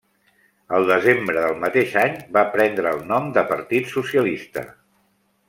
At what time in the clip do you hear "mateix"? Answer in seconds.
1.63-1.93